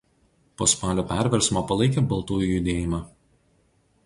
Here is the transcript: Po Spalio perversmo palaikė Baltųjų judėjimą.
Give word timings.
Po 0.61 0.67
Spalio 0.71 1.03
perversmo 1.11 1.63
palaikė 1.73 2.05
Baltųjų 2.15 2.51
judėjimą. 2.53 3.05